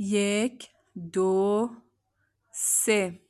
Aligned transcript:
یک 0.00 0.68
دو 1.12 1.70
سه. 2.52 3.20